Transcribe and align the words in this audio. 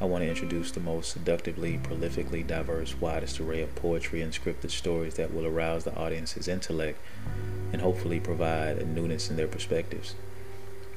I 0.00 0.04
want 0.04 0.22
to 0.22 0.28
introduce 0.28 0.70
the 0.70 0.78
most 0.78 1.10
seductively, 1.10 1.78
prolifically 1.78 2.46
diverse, 2.46 3.00
widest 3.00 3.40
array 3.40 3.62
of 3.62 3.74
poetry 3.74 4.22
and 4.22 4.32
scripted 4.32 4.70
stories 4.70 5.14
that 5.14 5.34
will 5.34 5.44
arouse 5.44 5.82
the 5.82 5.96
audience's 5.96 6.46
intellect 6.46 7.00
and 7.72 7.82
hopefully 7.82 8.20
provide 8.20 8.78
a 8.78 8.86
newness 8.86 9.28
in 9.28 9.36
their 9.36 9.48
perspectives. 9.48 10.14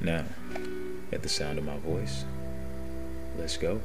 Now, 0.00 0.26
at 1.10 1.22
the 1.22 1.28
sound 1.28 1.58
of 1.58 1.64
my 1.64 1.78
voice, 1.78 2.24
let's 3.36 3.56
go. 3.56 3.80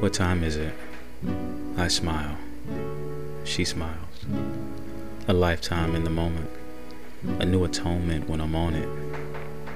What 0.00 0.12
time 0.12 0.44
is 0.44 0.56
it? 0.56 0.74
I 1.76 1.88
smile. 1.88 2.36
She 3.42 3.64
smiles. 3.64 4.26
A 5.26 5.32
lifetime 5.32 5.96
in 5.96 6.04
the 6.04 6.10
moment 6.10 6.50
a 7.38 7.44
new 7.44 7.64
atonement 7.64 8.28
when 8.28 8.40
I'm 8.40 8.54
on 8.54 8.74
it. 8.74 8.88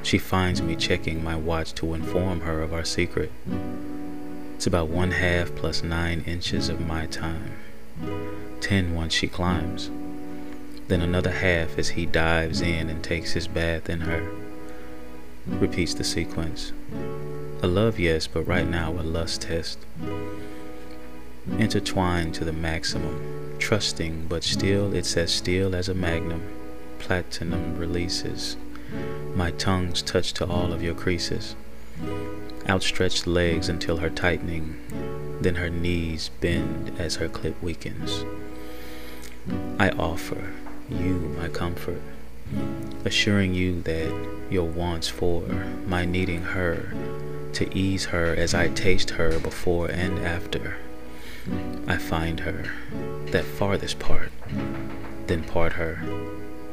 She 0.03 0.19
finds 0.19 0.63
me 0.63 0.77
checking 0.77 1.23
my 1.23 1.37
watch 1.37 1.75
to 1.75 1.95
inform 1.95 2.41
her 2.41 2.63
of 2.63 2.73
our 2.73 2.85
secret. 2.85 3.33
It's 4.55 4.67
about 4.67 4.89
one 4.89 5.11
half 5.11 5.55
plus 5.55 5.83
nine 5.83 6.23
inches 6.27 6.69
of 6.69 6.81
my 6.81 7.07
time. 7.07 7.53
Ten 8.61 8.95
once 8.95 9.13
she 9.13 9.29
climbs. 9.29 9.91
Then 10.89 11.01
another 11.01 11.31
half 11.31 11.79
as 11.79 11.91
he 11.91 12.07
dives 12.07 12.61
in 12.61 12.89
and 12.89 13.03
takes 13.03 13.33
his 13.33 13.49
bath 13.49 13.91
in 13.91 14.01
her. 14.03 14.31
Repeats 15.47 15.95
the 15.95 16.05
sequence. 16.05 16.73
A 17.63 17.67
love, 17.67 17.99
yes, 17.99 18.27
but 18.27 18.43
right 18.43 18.67
now 18.67 18.93
a 18.93 19.03
lust 19.03 19.43
test. 19.43 19.79
Intertwined 21.59 22.35
to 22.35 22.45
the 22.45 22.53
maximum, 22.53 23.57
trusting, 23.59 24.27
but 24.29 24.45
still 24.45 24.95
it's 24.95 25.17
as 25.17 25.33
still 25.33 25.75
as 25.75 25.89
a 25.89 25.95
magnum 25.95 26.58
platinum 26.99 27.77
releases. 27.77 28.57
My 29.35 29.51
tongues 29.53 30.03
touch 30.03 30.33
to 30.35 30.47
all 30.47 30.73
of 30.73 30.83
your 30.83 30.95
creases. 30.95 31.55
Outstretched 32.69 33.27
legs 33.27 33.69
until 33.69 33.99
her 33.99 34.11
tightening, 34.11 34.77
then 35.41 35.57
her 35.57 35.71
knees 35.71 36.31
bend 36.41 36.93
as 36.99 37.17
her 37.17 37.29
clip 37.29 37.63
weakens. 37.63 38.25
I 39.79 39.91
offer 39.91 40.53
you 40.89 41.35
my 41.39 41.49
comfort, 41.49 42.03
assuring 43.05 43.55
you 43.55 43.83
that 43.83 44.29
your 44.51 44.67
wants 44.67 45.09
for 45.09 45.43
my 45.87 46.05
needing 46.05 46.43
her 46.43 46.93
to 47.55 47.77
ease 47.77 48.07
her 48.07 48.35
as 48.35 48.55
I 48.55 48.69
taste 48.69 49.11
her 49.11 49.39
before 49.39 49.91
and 49.91 50.19
after. 50.19 50.77
I 51.87 51.97
find 51.97 52.41
her, 52.41 52.71
that 53.27 53.45
farthest 53.45 53.99
part, 53.99 54.31
then 55.27 55.45
part 55.45 55.75
her 55.75 56.03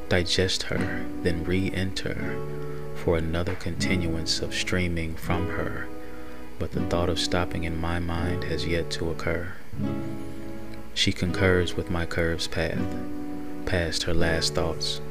digest 0.09 0.63
her, 0.63 1.05
then 1.23 1.43
re 1.43 1.71
enter 1.73 2.37
for 2.95 3.17
another 3.17 3.55
continuance 3.55 4.39
of 4.39 4.53
streaming 4.53 5.15
from 5.15 5.49
her, 5.49 5.87
but 6.57 6.71
the 6.71 6.81
thought 6.87 7.09
of 7.09 7.19
stopping 7.19 7.63
in 7.63 7.77
my 7.77 7.99
mind 7.99 8.43
has 8.43 8.65
yet 8.65 8.89
to 8.89 9.09
occur. 9.11 9.53
She 10.93 11.11
concurs 11.11 11.75
with 11.75 11.91
my 11.91 12.05
curve's 12.05 12.47
path, 12.47 12.83
past 13.65 14.03
her 14.03 14.13
last 14.13 14.55
thoughts. 14.55 15.01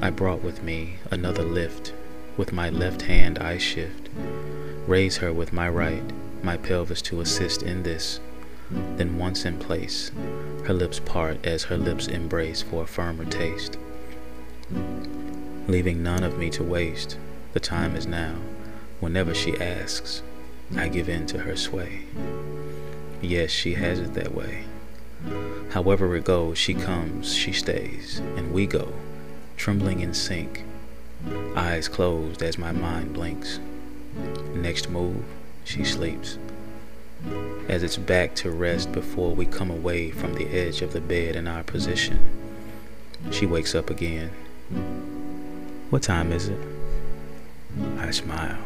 I 0.00 0.10
brought 0.10 0.42
with 0.42 0.62
me 0.62 0.96
another 1.10 1.42
lift. 1.42 1.92
With 2.36 2.52
my 2.52 2.70
left 2.70 3.02
hand 3.02 3.38
I 3.38 3.58
shift, 3.58 4.08
raise 4.86 5.18
her 5.18 5.32
with 5.32 5.52
my 5.52 5.68
right, 5.68 6.04
my 6.42 6.56
pelvis 6.56 7.02
to 7.02 7.20
assist 7.20 7.62
in 7.62 7.82
this. 7.82 8.20
Then 8.70 9.18
once 9.18 9.44
in 9.44 9.58
place, 9.58 10.10
her 10.64 10.74
lips 10.74 10.98
part 10.98 11.44
as 11.44 11.64
her 11.64 11.76
lips 11.76 12.06
embrace 12.06 12.62
for 12.62 12.84
a 12.84 12.86
firmer 12.86 13.24
taste 13.24 13.76
leaving 15.68 16.02
none 16.02 16.22
of 16.22 16.38
me 16.38 16.50
to 16.50 16.62
waste. 16.62 17.16
The 17.52 17.60
time 17.60 17.96
is 17.96 18.06
now. 18.06 18.34
Whenever 19.00 19.34
she 19.34 19.56
asks, 19.58 20.22
I 20.76 20.88
give 20.88 21.08
in 21.08 21.26
to 21.28 21.38
her 21.38 21.56
sway. 21.56 22.02
Yes, 23.20 23.50
she 23.50 23.74
has 23.74 23.98
it 23.98 24.14
that 24.14 24.34
way. 24.34 24.64
However 25.70 26.14
it 26.16 26.24
goes, 26.24 26.58
she 26.58 26.74
comes, 26.74 27.34
she 27.34 27.52
stays, 27.52 28.18
and 28.36 28.52
we 28.52 28.66
go, 28.66 28.92
trembling 29.56 30.00
in 30.00 30.12
sync, 30.12 30.64
eyes 31.56 31.88
closed 31.88 32.42
as 32.42 32.58
my 32.58 32.72
mind 32.72 33.14
blinks. 33.14 33.58
Next 34.54 34.90
move, 34.90 35.24
she 35.64 35.84
sleeps. 35.84 36.38
As 37.68 37.82
it's 37.82 37.96
back 37.96 38.34
to 38.36 38.50
rest 38.50 38.92
before 38.92 39.34
we 39.34 39.46
come 39.46 39.70
away 39.70 40.10
from 40.10 40.34
the 40.34 40.48
edge 40.48 40.82
of 40.82 40.92
the 40.92 41.00
bed 41.00 41.36
in 41.36 41.46
our 41.46 41.62
position, 41.62 42.18
she 43.30 43.46
wakes 43.46 43.74
up 43.74 43.88
again 43.88 44.32
what 45.90 46.02
time 46.02 46.32
is 46.32 46.48
it? 46.48 46.58
I 47.98 48.10
smile. 48.10 48.58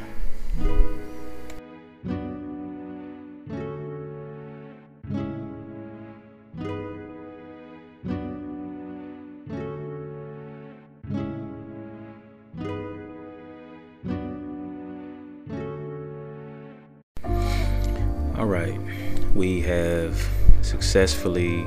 All 18.39 18.47
right, 18.47 18.78
we 19.34 19.61
have 19.62 20.16
successfully 20.62 21.66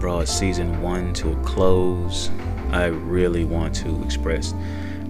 brought 0.00 0.26
season 0.26 0.82
one 0.82 1.12
to 1.14 1.32
a 1.32 1.36
close. 1.44 2.30
I 2.76 2.88
really 2.88 3.46
want 3.46 3.74
to 3.76 4.02
express 4.04 4.52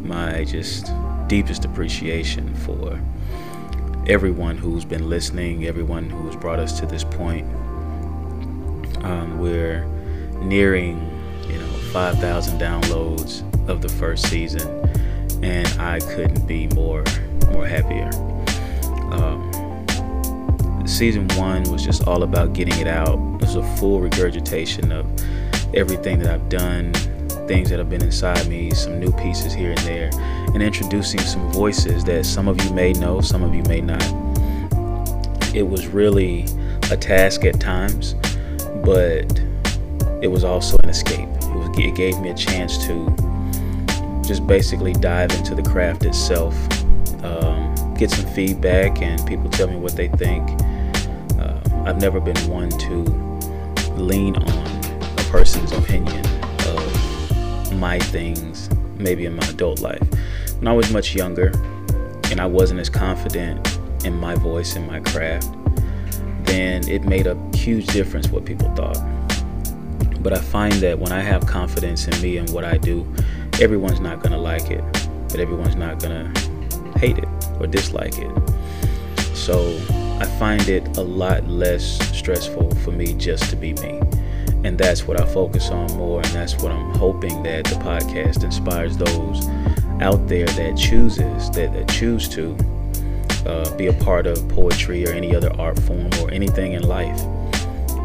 my 0.04 0.44
just 0.44 0.92
deepest 1.26 1.64
appreciation 1.64 2.54
for 2.54 3.00
everyone 4.06 4.56
who's 4.56 4.84
been 4.84 5.10
listening, 5.10 5.66
everyone 5.66 6.08
who's 6.08 6.36
brought 6.36 6.60
us 6.60 6.78
to 6.78 6.86
this 6.86 7.02
point. 7.02 7.44
Um, 9.04 9.40
we're 9.40 9.84
nearing, 10.42 11.10
you 11.48 11.58
know, 11.58 11.72
5,000 11.92 12.60
downloads 12.60 13.42
of 13.68 13.82
the 13.82 13.88
first 13.88 14.30
season, 14.30 14.68
and 15.42 15.66
I 15.80 15.98
couldn't 15.98 16.46
be 16.46 16.68
more 16.68 17.02
more 17.50 17.66
happier. 17.66 18.10
Um, 19.10 20.86
season 20.86 21.26
one 21.30 21.64
was 21.64 21.84
just 21.84 22.06
all 22.06 22.22
about 22.22 22.52
getting 22.52 22.78
it 22.78 22.86
out. 22.86 23.14
It 23.14 23.40
was 23.40 23.56
a 23.56 23.76
full 23.76 24.00
regurgitation 24.00 24.92
of 24.92 25.04
everything 25.74 26.20
that 26.20 26.32
I've 26.32 26.48
done, 26.48 26.92
things 27.46 27.70
that 27.70 27.78
have 27.78 27.88
been 27.88 28.02
inside 28.02 28.46
me, 28.48 28.70
some 28.72 28.98
new 28.98 29.12
pieces 29.12 29.52
here 29.52 29.70
and 29.70 29.78
there, 29.78 30.10
and 30.52 30.62
introducing 30.62 31.20
some 31.20 31.50
voices 31.52 32.04
that 32.04 32.26
some 32.26 32.48
of 32.48 32.62
you 32.64 32.70
may 32.72 32.92
know, 32.92 33.20
some 33.20 33.42
of 33.42 33.54
you 33.54 33.62
may 33.64 33.80
not. 33.80 34.02
It 35.54 35.62
was 35.62 35.86
really 35.86 36.44
a 36.90 36.96
task 36.96 37.44
at 37.44 37.60
times, 37.60 38.14
but 38.84 39.40
it 40.22 40.28
was 40.28 40.44
also 40.44 40.76
an 40.82 40.88
escape. 40.88 41.28
It, 41.28 41.56
was, 41.56 41.78
it 41.78 41.94
gave 41.94 42.18
me 42.20 42.30
a 42.30 42.34
chance 42.34 42.84
to 42.86 43.14
just 44.26 44.46
basically 44.46 44.92
dive 44.92 45.30
into 45.32 45.54
the 45.54 45.62
craft 45.62 46.04
itself, 46.04 46.54
um, 47.22 47.94
get 47.94 48.10
some 48.10 48.26
feedback, 48.34 49.00
and 49.02 49.24
people 49.26 49.48
tell 49.50 49.68
me 49.68 49.76
what 49.76 49.94
they 49.94 50.08
think. 50.08 50.48
Uh, 51.38 51.60
I've 51.84 52.00
never 52.00 52.20
been 52.20 52.36
one 52.48 52.70
to 52.70 53.02
lean 53.94 54.36
on 54.36 54.48
a 54.48 55.22
person's 55.30 55.72
opinion 55.72 56.35
my 57.76 57.98
things 57.98 58.68
maybe 58.98 59.26
in 59.26 59.36
my 59.36 59.46
adult 59.48 59.80
life. 59.80 60.02
When 60.58 60.68
I 60.68 60.72
was 60.72 60.90
much 60.92 61.14
younger 61.14 61.52
and 62.30 62.40
I 62.40 62.46
wasn't 62.46 62.80
as 62.80 62.88
confident 62.88 63.78
in 64.04 64.14
my 64.14 64.34
voice 64.34 64.76
and 64.76 64.86
my 64.86 65.00
craft, 65.00 65.48
then 66.44 66.88
it 66.88 67.04
made 67.04 67.26
a 67.26 67.36
huge 67.54 67.86
difference 67.88 68.28
what 68.28 68.44
people 68.44 68.74
thought. 68.74 68.98
But 70.22 70.32
I 70.32 70.40
find 70.40 70.72
that 70.74 70.98
when 70.98 71.12
I 71.12 71.20
have 71.20 71.46
confidence 71.46 72.08
in 72.08 72.20
me 72.20 72.38
and 72.38 72.48
what 72.50 72.64
I 72.64 72.78
do, 72.78 73.06
everyone's 73.60 74.00
not 74.00 74.22
going 74.22 74.32
to 74.32 74.38
like 74.38 74.70
it, 74.70 74.82
but 75.28 75.38
everyone's 75.40 75.76
not 75.76 75.98
going 76.00 76.32
to 76.32 76.98
hate 76.98 77.18
it 77.18 77.28
or 77.60 77.66
dislike 77.66 78.14
it. 78.16 78.30
So 79.34 79.76
I 80.18 80.24
find 80.38 80.68
it 80.68 80.96
a 80.96 81.02
lot 81.02 81.46
less 81.46 81.84
stressful 82.16 82.74
for 82.76 82.90
me 82.90 83.12
just 83.14 83.50
to 83.50 83.56
be 83.56 83.74
me 83.74 84.00
and 84.66 84.76
that's 84.76 85.06
what 85.06 85.20
I 85.20 85.24
focus 85.24 85.70
on 85.70 85.86
more, 85.96 86.20
and 86.20 86.30
that's 86.30 86.56
what 86.56 86.72
I'm 86.72 86.90
hoping 86.96 87.44
that 87.44 87.64
the 87.66 87.76
podcast 87.76 88.42
inspires 88.42 88.96
those 88.96 89.46
out 90.02 90.26
there 90.26 90.46
that 90.46 90.76
chooses 90.76 91.48
that, 91.52 91.72
that 91.72 91.88
choose 91.88 92.28
to 92.30 92.56
uh, 93.46 93.76
be 93.76 93.86
a 93.86 93.92
part 93.92 94.26
of 94.26 94.46
poetry 94.48 95.06
or 95.06 95.12
any 95.12 95.36
other 95.36 95.52
art 95.56 95.78
form 95.78 96.10
or 96.20 96.32
anything 96.32 96.72
in 96.72 96.82
life 96.82 97.16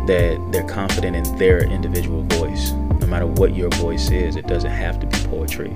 that 0.06 0.40
they're 0.52 0.68
confident 0.68 1.16
in 1.16 1.38
their 1.38 1.64
individual 1.64 2.22
voice. 2.24 2.74
No 3.00 3.08
matter 3.08 3.26
what 3.26 3.56
your 3.56 3.72
voice 3.72 4.12
is 4.12 4.36
it 4.36 4.46
doesn't 4.46 4.70
have 4.70 5.00
to 5.00 5.08
be 5.08 5.18
poetry. 5.30 5.76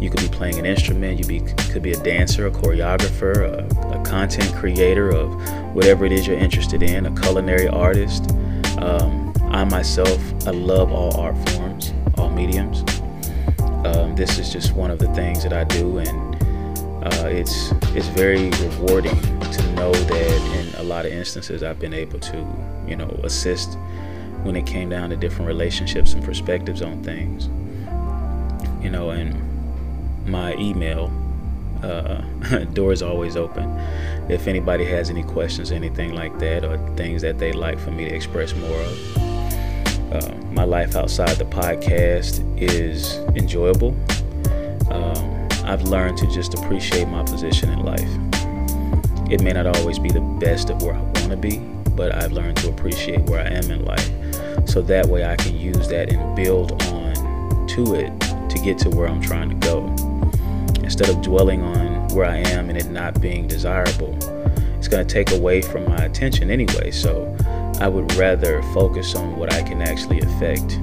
You 0.00 0.08
could 0.08 0.22
be 0.22 0.28
playing 0.28 0.58
an 0.58 0.64
instrument 0.64 1.18
you 1.18 1.26
be, 1.26 1.40
could 1.70 1.82
be 1.82 1.92
a 1.92 2.02
dancer 2.02 2.46
a 2.46 2.50
choreographer 2.50 3.44
a, 3.44 4.00
a 4.00 4.04
content 4.04 4.54
creator 4.54 5.10
of 5.10 5.34
whatever 5.74 6.06
it 6.06 6.12
is 6.12 6.26
you're 6.26 6.38
interested 6.38 6.82
in 6.82 7.04
a 7.04 7.20
culinary 7.20 7.68
artist 7.68 8.30
um, 8.78 9.23
i 9.54 9.64
myself 9.64 10.18
i 10.46 10.50
love 10.50 10.92
all 10.92 11.16
art 11.16 11.36
forms 11.50 11.92
all 12.18 12.30
mediums. 12.30 12.84
Um, 13.84 14.14
this 14.14 14.38
is 14.38 14.52
just 14.52 14.72
one 14.72 14.90
of 14.90 14.98
the 14.98 15.08
things 15.14 15.42
that 15.42 15.52
i 15.52 15.64
do 15.64 15.98
and 15.98 16.34
uh, 17.04 17.28
it's 17.28 17.70
it's 17.94 18.08
very 18.08 18.50
rewarding 18.50 19.14
to 19.40 19.72
know 19.74 19.92
that 19.92 20.58
in 20.58 20.80
a 20.80 20.82
lot 20.82 21.04
of 21.04 21.12
instances 21.12 21.62
I've 21.62 21.78
been 21.78 21.92
able 21.92 22.18
to 22.18 22.46
you 22.88 22.96
know 22.96 23.08
assist 23.22 23.76
when 24.42 24.56
it 24.56 24.66
came 24.66 24.88
down 24.88 25.10
to 25.10 25.16
different 25.16 25.46
relationships 25.46 26.14
and 26.14 26.24
perspectives 26.24 26.82
on 26.82 27.02
things. 27.04 27.48
You 28.82 28.90
know 28.90 29.10
and 29.10 29.36
my 30.26 30.54
email 30.54 31.12
uh, 31.82 32.22
door 32.72 32.92
is 32.92 33.02
always 33.02 33.36
open. 33.36 33.68
If 34.30 34.48
anybody 34.48 34.86
has 34.86 35.10
any 35.10 35.24
questions 35.24 35.72
anything 35.72 36.14
like 36.14 36.38
that 36.38 36.64
or 36.64 36.78
things 36.96 37.20
that 37.20 37.38
they'd 37.38 37.54
like 37.54 37.78
for 37.78 37.90
me 37.90 38.06
to 38.06 38.14
express 38.14 38.54
more 38.54 38.80
of 38.80 39.23
uh, 40.14 40.34
my 40.52 40.64
life 40.64 40.96
outside 40.96 41.36
the 41.36 41.44
podcast 41.44 42.42
is 42.60 43.16
enjoyable 43.36 43.96
um, 44.90 45.48
I've 45.64 45.82
learned 45.82 46.18
to 46.18 46.26
just 46.26 46.54
appreciate 46.54 47.08
my 47.08 47.22
position 47.22 47.70
in 47.70 47.80
life. 47.80 48.08
It 49.30 49.42
may 49.42 49.52
not 49.52 49.66
always 49.66 49.98
be 49.98 50.10
the 50.10 50.20
best 50.20 50.70
of 50.70 50.82
where 50.82 50.94
I 50.94 51.00
want 51.00 51.30
to 51.30 51.36
be, 51.36 51.58
but 51.96 52.14
I've 52.14 52.32
learned 52.32 52.58
to 52.58 52.68
appreciate 52.68 53.22
where 53.22 53.40
I 53.40 53.48
am 53.48 53.70
in 53.70 53.84
life. 53.84 54.10
So 54.68 54.82
that 54.82 55.06
way 55.06 55.24
I 55.24 55.36
can 55.36 55.56
use 55.56 55.88
that 55.88 56.12
and 56.12 56.36
build 56.36 56.82
on 56.84 57.66
to 57.68 57.94
it 57.94 58.20
to 58.50 58.58
get 58.62 58.78
to 58.80 58.90
where 58.90 59.08
I'm 59.08 59.20
trying 59.20 59.48
to 59.48 59.66
go. 59.66 59.86
Instead 60.82 61.08
of 61.08 61.22
dwelling 61.22 61.62
on 61.62 62.08
where 62.08 62.26
I 62.26 62.36
am 62.36 62.68
and 62.68 62.76
it 62.76 62.90
not 62.90 63.20
being 63.20 63.48
desirable, 63.48 64.16
it's 64.76 64.88
going 64.88 65.06
to 65.06 65.12
take 65.12 65.32
away 65.32 65.62
from 65.62 65.88
my 65.88 66.04
attention 66.04 66.50
anyway. 66.50 66.90
So 66.90 67.34
I 67.80 67.88
would 67.88 68.14
rather 68.14 68.62
focus 68.74 69.14
on 69.14 69.36
what 69.36 69.52
I 69.52 69.62
can 69.62 69.82
actually 69.82 70.20
affect, 70.20 70.78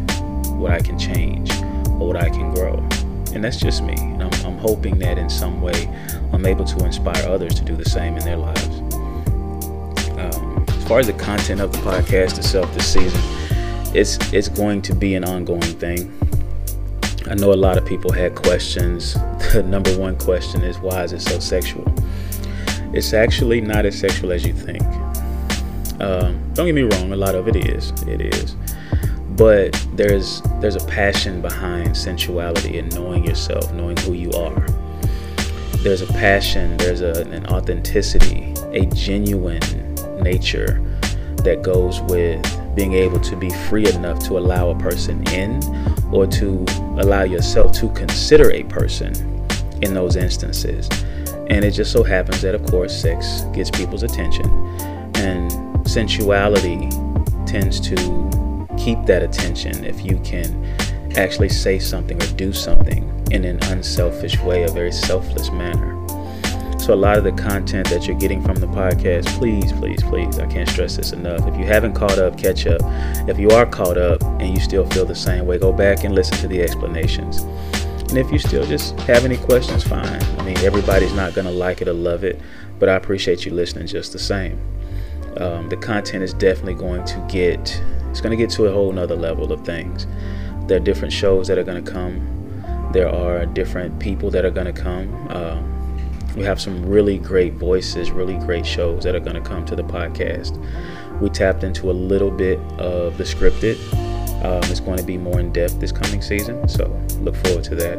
what 0.51 0.71
I 0.71 0.79
can 0.79 0.97
change, 0.99 1.51
or 1.99 2.07
what 2.07 2.17
I 2.17 2.29
can 2.29 2.53
grow 2.53 2.87
and 3.33 3.43
that's 3.43 3.57
just 3.57 3.83
me. 3.83 3.95
I'm, 3.95 4.31
I'm 4.45 4.57
hoping 4.57 4.99
that 4.99 5.17
in 5.17 5.29
some 5.29 5.61
way 5.61 5.87
I'm 6.33 6.45
able 6.45 6.65
to 6.65 6.85
inspire 6.85 7.27
others 7.27 7.55
to 7.55 7.63
do 7.63 7.75
the 7.75 7.89
same 7.89 8.17
in 8.17 8.23
their 8.23 8.37
lives. 8.37 8.79
Um, 10.17 10.65
as 10.67 10.87
far 10.87 10.99
as 10.99 11.07
the 11.07 11.13
content 11.13 11.61
of 11.61 11.71
the 11.71 11.77
podcast 11.79 12.37
itself 12.37 12.73
this 12.73 12.91
season, 12.91 13.21
it's 13.95 14.17
it's 14.33 14.47
going 14.47 14.81
to 14.83 14.95
be 14.95 15.15
an 15.15 15.23
ongoing 15.23 15.61
thing. 15.61 16.17
I 17.29 17.35
know 17.35 17.53
a 17.53 17.55
lot 17.55 17.77
of 17.77 17.85
people 17.85 18.11
had 18.11 18.35
questions. 18.35 19.15
The 19.51 19.63
number 19.63 19.93
one 19.97 20.17
question 20.17 20.61
is 20.63 20.79
why 20.79 21.03
is 21.03 21.11
it 21.11 21.21
so 21.21 21.37
sexual? 21.39 21.83
It's 22.93 23.11
actually 23.11 23.59
not 23.59 23.85
as 23.85 23.99
sexual 23.99 24.31
as 24.31 24.45
you 24.45 24.53
think. 24.53 24.81
Um, 26.01 26.51
don't 26.53 26.65
get 26.65 26.73
me 26.73 26.81
wrong, 26.81 27.11
a 27.13 27.15
lot 27.15 27.35
of 27.35 27.47
it 27.47 27.55
is. 27.55 27.91
It 28.07 28.21
is. 28.21 28.55
But 29.37 29.73
there's 29.93 30.41
there's 30.59 30.75
a 30.75 30.85
passion 30.87 31.41
behind 31.41 31.95
sensuality 31.95 32.79
and 32.79 32.93
knowing 32.93 33.23
yourself 33.23 33.71
knowing 33.71 33.97
who 33.97 34.13
you 34.13 34.31
are. 34.31 34.65
There's 35.83 36.01
a 36.01 36.07
passion 36.07 36.77
there's 36.77 37.01
a, 37.01 37.21
an 37.29 37.45
authenticity 37.47 38.53
a 38.71 38.85
genuine 38.87 39.61
nature 40.21 40.81
that 41.43 41.61
goes 41.61 42.01
with 42.01 42.41
being 42.75 42.93
able 42.93 43.19
to 43.19 43.35
be 43.35 43.49
free 43.69 43.87
enough 43.87 44.19
to 44.27 44.37
allow 44.37 44.69
a 44.69 44.79
person 44.79 45.27
in 45.29 45.61
or 46.11 46.25
to 46.27 46.65
allow 46.99 47.23
yourself 47.23 47.71
to 47.73 47.89
consider 47.89 48.51
a 48.51 48.63
person 48.63 49.13
in 49.81 49.93
those 49.93 50.15
instances. 50.15 50.87
And 51.49 51.65
it 51.65 51.71
just 51.71 51.91
so 51.91 52.03
happens 52.03 52.41
that 52.41 52.55
of 52.55 52.63
course 52.65 52.95
sex 52.95 53.41
gets 53.53 53.69
people's 53.69 54.03
attention. 54.03 54.45
And 55.15 55.70
sensuality 55.85 56.89
tends 57.45 57.79
to 57.81 57.95
keep 58.77 59.03
that 59.05 59.21
attention 59.21 59.83
if 59.83 60.03
you 60.05 60.19
can 60.23 60.65
actually 61.17 61.49
say 61.49 61.77
something 61.77 62.21
or 62.21 62.27
do 62.35 62.53
something 62.53 63.07
in 63.31 63.45
an 63.45 63.61
unselfish 63.65 64.39
way, 64.39 64.63
a 64.63 64.71
very 64.71 64.91
selfless 64.91 65.51
manner. 65.51 65.97
So, 66.79 66.93
a 66.93 66.95
lot 66.95 67.17
of 67.17 67.23
the 67.23 67.31
content 67.33 67.89
that 67.89 68.07
you're 68.07 68.17
getting 68.17 68.41
from 68.41 68.55
the 68.55 68.65
podcast, 68.65 69.27
please, 69.37 69.71
please, 69.73 70.01
please, 70.01 70.39
I 70.39 70.47
can't 70.47 70.67
stress 70.67 70.97
this 70.97 71.11
enough. 71.11 71.47
If 71.47 71.55
you 71.55 71.63
haven't 71.63 71.93
caught 71.93 72.17
up, 72.17 72.37
catch 72.39 72.65
up. 72.65 72.81
If 73.29 73.37
you 73.37 73.51
are 73.51 73.67
caught 73.67 73.99
up 73.99 74.23
and 74.23 74.49
you 74.49 74.59
still 74.59 74.87
feel 74.87 75.05
the 75.05 75.13
same 75.15 75.45
way, 75.45 75.59
go 75.59 75.71
back 75.71 76.03
and 76.03 76.15
listen 76.15 76.37
to 76.37 76.47
the 76.47 76.61
explanations. 76.61 77.37
And 78.09 78.17
if 78.17 78.31
you 78.31 78.39
still 78.39 78.65
just 78.65 78.99
have 79.01 79.25
any 79.25 79.37
questions, 79.37 79.83
fine. 79.83 80.21
I 80.39 80.43
mean, 80.43 80.57
everybody's 80.57 81.13
not 81.13 81.35
going 81.35 81.45
to 81.45 81.53
like 81.53 81.81
it 81.81 81.87
or 81.87 81.93
love 81.93 82.23
it, 82.23 82.41
but 82.79 82.89
I 82.89 82.95
appreciate 82.95 83.45
you 83.45 83.53
listening 83.53 83.85
just 83.85 84.11
the 84.11 84.19
same. 84.19 84.59
Um, 85.37 85.69
the 85.69 85.77
content 85.77 86.23
is 86.23 86.33
definitely 86.33 86.75
going 86.75 87.05
to 87.05 87.25
get 87.29 87.81
it's 88.11 88.19
going 88.19 88.31
to 88.31 88.37
get 88.37 88.49
to 88.51 88.65
a 88.65 88.71
whole 88.71 88.91
nother 88.91 89.15
level 89.15 89.51
of 89.53 89.65
things. 89.65 90.05
There 90.67 90.77
are 90.77 90.83
different 90.83 91.13
shows 91.13 91.47
that 91.47 91.57
are 91.57 91.63
going 91.63 91.83
to 91.83 91.91
come. 91.91 92.91
There 92.91 93.07
are 93.07 93.45
different 93.45 93.99
people 93.99 94.29
that 94.31 94.43
are 94.43 94.51
going 94.51 94.73
to 94.73 94.73
come. 94.73 95.27
Uh, 95.29 95.61
we 96.35 96.43
have 96.43 96.59
some 96.59 96.85
really 96.85 97.17
great 97.17 97.53
voices, 97.53 98.11
really 98.11 98.35
great 98.35 98.65
shows 98.65 99.03
that 99.03 99.15
are 99.15 99.19
going 99.19 99.41
to 99.41 99.41
come 99.41 99.65
to 99.65 99.75
the 99.77 99.83
podcast. 99.83 100.57
We 101.21 101.29
tapped 101.29 101.63
into 101.63 101.89
a 101.89 101.93
little 101.93 102.31
bit 102.31 102.59
of 102.77 103.17
the 103.17 103.23
scripted. 103.23 103.77
Um, 104.43 104.69
it's 104.69 104.81
going 104.81 104.97
to 104.97 105.03
be 105.03 105.17
more 105.17 105.39
in 105.39 105.53
depth 105.53 105.79
this 105.79 105.91
coming 105.91 106.21
season, 106.21 106.67
so 106.67 106.87
look 107.19 107.35
forward 107.37 107.63
to 107.65 107.75
that. 107.75 107.97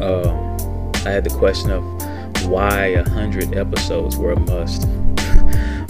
Um, 0.00 0.92
I 1.04 1.10
had 1.10 1.24
the 1.24 1.34
question 1.36 1.70
of 1.70 1.82
why 2.48 2.94
hundred 2.94 3.56
episodes 3.56 4.16
were 4.16 4.32
a 4.32 4.40
must. 4.40 4.86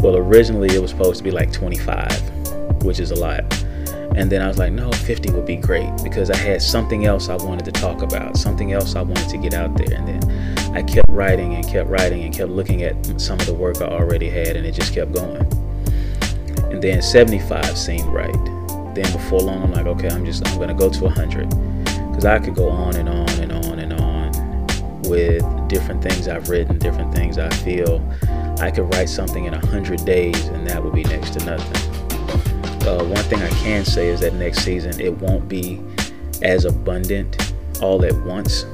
Well, 0.01 0.17
originally 0.17 0.75
it 0.75 0.81
was 0.81 0.91
supposed 0.91 1.19
to 1.19 1.25
be 1.25 1.31
like 1.31 1.53
25 1.53 2.39
which 2.83 3.01
is 3.01 3.11
a 3.11 3.15
lot. 3.15 3.41
And 4.17 4.31
then 4.31 4.43
I 4.43 4.49
was 4.49 4.59
like, 4.59 4.73
no, 4.73 4.91
50 4.91 5.31
would 5.33 5.47
be 5.47 5.57
great 5.57 5.91
because 6.03 6.31
I 6.31 6.37
had 6.37 6.63
something 6.63 7.05
else 7.05 7.29
I 7.29 7.37
wanted 7.37 7.65
to 7.67 7.73
talk 7.73 8.03
about, 8.03 8.37
something 8.37 8.73
else 8.73 8.97
I 8.97 9.03
wanted 9.03 9.29
to 9.29 9.37
get 9.37 9.55
out 9.55 9.77
there. 9.77 9.97
And 9.97 10.09
then 10.09 10.75
I 10.75 10.83
kept 10.83 11.09
writing 11.11 11.55
and 11.55 11.67
kept 11.67 11.89
writing 11.89 12.25
and 12.25 12.35
kept 12.35 12.51
looking 12.51 12.83
at 12.83 13.21
some 13.21 13.39
of 13.39 13.47
the 13.47 13.55
work 13.55 13.81
I 13.81 13.87
already 13.87 14.29
had, 14.29 14.57
and 14.57 14.67
it 14.67 14.73
just 14.73 14.93
kept 14.93 15.13
going. 15.13 15.47
And 16.71 16.83
then 16.83 17.03
75 17.03 17.77
seemed 17.77 18.09
right. 18.09 18.33
Then 18.95 19.11
before 19.13 19.41
long, 19.41 19.63
I'm 19.63 19.73
like, 19.73 19.87
okay, 19.87 20.09
I'm 20.09 20.25
just, 20.25 20.47
I'm 20.49 20.59
gonna 20.59 20.75
go 20.75 20.91
to 20.91 21.05
100 21.05 21.49
because 22.11 22.25
I 22.25 22.39
could 22.39 22.55
go 22.55 22.69
on 22.69 22.97
and 22.97 23.09
on 23.09 23.29
and 23.41 23.53
on 23.53 23.79
and 23.79 23.93
on 23.93 25.03
with 25.03 25.45
different 25.69 26.03
things 26.03 26.27
I've 26.27 26.49
written, 26.49 26.79
different 26.79 27.15
things 27.15 27.39
I 27.39 27.51
feel. 27.51 27.99
I 28.61 28.71
could 28.71 28.93
write 28.95 29.09
something 29.09 29.45
in 29.45 29.53
100 29.53 30.05
days, 30.05 30.47
and 30.49 30.67
that 30.67 30.83
would 30.83 30.93
be 30.93 31.05
next 31.05 31.39
to 31.39 31.45
nothing. 31.45 31.77
Uh, 32.87 33.05
one 33.05 33.23
thing 33.25 33.41
I 33.41 33.49
can 33.51 33.85
say 33.85 34.09
is 34.09 34.21
that 34.21 34.35
next 34.35 34.65
season 34.65 35.01
it 35.01 35.17
won't 35.19 35.49
be 35.49 35.81
as 36.43 36.65
abundant 36.65 37.55
all 37.81 38.05
at 38.05 38.15
once, 38.25 38.65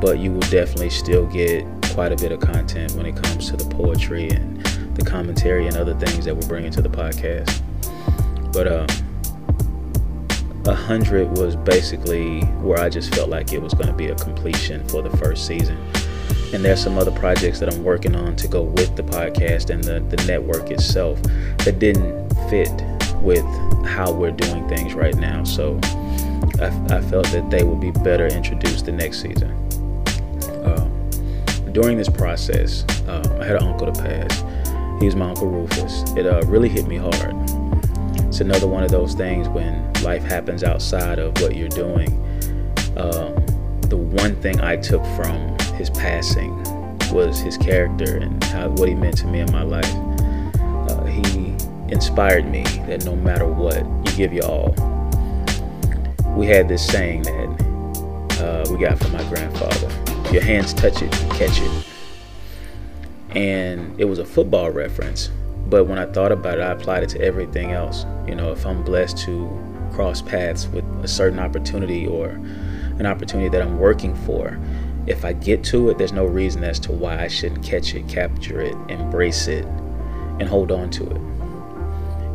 but 0.00 0.18
you 0.18 0.30
will 0.30 0.40
definitely 0.42 0.90
still 0.90 1.26
get 1.26 1.64
quite 1.94 2.12
a 2.12 2.16
bit 2.16 2.30
of 2.30 2.40
content 2.40 2.92
when 2.92 3.06
it 3.06 3.16
comes 3.16 3.50
to 3.50 3.56
the 3.56 3.64
poetry 3.74 4.30
and 4.30 4.64
the 4.94 5.04
commentary 5.04 5.66
and 5.66 5.76
other 5.76 5.94
things 5.94 6.24
that 6.24 6.36
we're 6.36 6.46
bringing 6.46 6.70
to 6.70 6.82
the 6.82 6.88
podcast. 6.88 7.62
But 8.52 8.68
um, 8.68 8.86
a 10.66 10.74
hundred 10.74 11.36
was 11.36 11.56
basically 11.56 12.42
where 12.60 12.78
I 12.78 12.88
just 12.88 13.14
felt 13.14 13.28
like 13.28 13.52
it 13.52 13.60
was 13.60 13.74
going 13.74 13.88
to 13.88 13.92
be 13.92 14.08
a 14.08 14.14
completion 14.14 14.86
for 14.88 15.02
the 15.02 15.16
first 15.16 15.46
season. 15.46 15.78
And 16.52 16.64
there's 16.64 16.82
some 16.82 16.96
other 16.96 17.10
projects 17.10 17.60
that 17.60 17.72
I'm 17.72 17.84
working 17.84 18.16
on 18.16 18.34
to 18.36 18.48
go 18.48 18.62
with 18.62 18.96
the 18.96 19.02
podcast 19.02 19.68
and 19.68 19.84
the, 19.84 20.00
the 20.00 20.24
network 20.24 20.70
itself 20.70 21.22
that 21.58 21.78
didn't 21.78 22.30
fit 22.48 22.72
with 23.16 23.44
how 23.84 24.10
we're 24.10 24.30
doing 24.30 24.66
things 24.66 24.94
right 24.94 25.14
now. 25.14 25.44
So 25.44 25.78
I, 26.60 26.68
I 26.90 27.00
felt 27.02 27.26
that 27.32 27.48
they 27.50 27.64
would 27.64 27.80
be 27.80 27.90
better 27.90 28.26
introduced 28.26 28.86
the 28.86 28.92
next 28.92 29.20
season. 29.20 29.50
Um, 30.64 31.72
during 31.72 31.98
this 31.98 32.08
process, 32.08 32.84
um, 33.08 33.40
I 33.40 33.44
had 33.44 33.56
an 33.56 33.64
uncle 33.64 33.92
to 33.92 34.00
pass. 34.00 34.42
He 35.00 35.06
was 35.06 35.16
my 35.16 35.28
uncle 35.28 35.48
Rufus. 35.48 36.10
It 36.16 36.26
uh, 36.26 36.42
really 36.46 36.70
hit 36.70 36.86
me 36.86 36.96
hard. 36.96 37.34
It's 38.26 38.40
another 38.40 38.66
one 38.66 38.84
of 38.84 38.90
those 38.90 39.14
things 39.14 39.48
when 39.48 39.92
life 40.02 40.22
happens 40.22 40.64
outside 40.64 41.18
of 41.18 41.38
what 41.42 41.56
you're 41.56 41.68
doing. 41.68 42.08
Um, 42.96 43.34
the 43.82 43.96
one 43.96 44.34
thing 44.40 44.60
I 44.60 44.76
took 44.76 45.04
from 45.14 45.57
his 45.78 45.90
passing 45.90 46.62
was 47.12 47.38
his 47.38 47.56
character 47.56 48.18
and 48.18 48.42
how, 48.44 48.68
what 48.70 48.88
he 48.88 48.94
meant 48.94 49.16
to 49.18 49.26
me 49.26 49.40
in 49.40 49.50
my 49.52 49.62
life. 49.62 49.94
Uh, 50.90 51.04
he 51.04 51.54
inspired 51.88 52.46
me 52.46 52.64
that 52.86 53.04
no 53.04 53.16
matter 53.16 53.46
what, 53.46 53.86
you 53.86 54.16
give 54.16 54.32
your 54.32 54.44
all. 54.44 54.74
We 56.36 56.46
had 56.46 56.68
this 56.68 56.84
saying 56.84 57.22
that 57.22 58.42
uh, 58.42 58.70
we 58.70 58.78
got 58.78 58.98
from 58.98 59.12
my 59.12 59.24
grandfather. 59.24 59.88
Your 60.32 60.42
hands 60.42 60.74
touch 60.74 61.00
it, 61.00 61.22
you 61.22 61.28
catch 61.30 61.60
it. 61.60 61.86
And 63.30 63.98
it 64.00 64.04
was 64.04 64.18
a 64.18 64.24
football 64.24 64.70
reference, 64.70 65.30
but 65.68 65.84
when 65.84 65.98
I 65.98 66.06
thought 66.06 66.32
about 66.32 66.58
it, 66.58 66.62
I 66.62 66.72
applied 66.72 67.04
it 67.04 67.08
to 67.10 67.20
everything 67.20 67.72
else. 67.72 68.04
You 68.26 68.34
know, 68.34 68.52
if 68.52 68.66
I'm 68.66 68.82
blessed 68.82 69.18
to 69.18 69.48
cross 69.92 70.20
paths 70.22 70.66
with 70.68 70.84
a 71.02 71.08
certain 71.08 71.38
opportunity 71.38 72.06
or 72.06 72.30
an 72.98 73.06
opportunity 73.06 73.48
that 73.48 73.62
I'm 73.62 73.78
working 73.78 74.14
for, 74.24 74.58
if 75.08 75.24
I 75.24 75.32
get 75.32 75.64
to 75.64 75.88
it, 75.88 75.96
there's 75.96 76.12
no 76.12 76.26
reason 76.26 76.62
as 76.62 76.78
to 76.80 76.92
why 76.92 77.22
I 77.22 77.28
shouldn't 77.28 77.64
catch 77.64 77.94
it, 77.94 78.06
capture 78.08 78.60
it, 78.60 78.74
embrace 78.90 79.48
it, 79.48 79.64
and 79.64 80.42
hold 80.42 80.70
on 80.70 80.90
to 80.90 81.04
it. 81.04 81.16